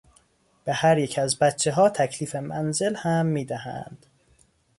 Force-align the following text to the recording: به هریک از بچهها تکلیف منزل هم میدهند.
به 0.63 0.73
هریک 0.73 1.19
از 1.19 1.39
بچهها 1.39 1.89
تکلیف 1.89 2.35
منزل 2.35 2.95
هم 2.95 3.25
میدهند. 3.25 4.05